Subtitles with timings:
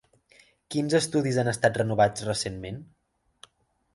[0.75, 2.79] Quins estudis han estat renovats recentment?